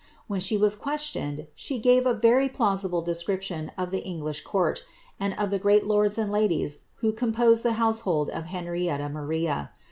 When 0.25 0.39
she 0.39 0.57
was 0.57 0.75
questioned, 0.75 1.45
she 1.53 1.77
gave 1.77 2.07
a 2.07 2.13
very 2.15 2.49
plausible 2.49 3.03
description 3.03 3.71
of 3.77 3.91
the 3.91 4.03
English 4.03 4.41
court, 4.43 4.83
and 5.19 5.35
of 5.37 5.51
the 5.51 5.59
great 5.59 5.85
lords 5.85 6.17
and 6.17 6.31
ladies 6.31 6.79
who 7.05 7.13
composed 7.13 7.61
the 7.61 7.73
household 7.77 8.31
of 8.31 8.45
Henrietta 8.45 9.09
Maria. 9.09 9.69